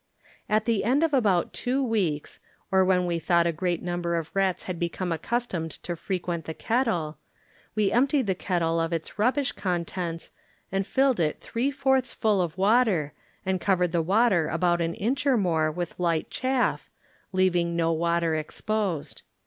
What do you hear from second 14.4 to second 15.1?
about an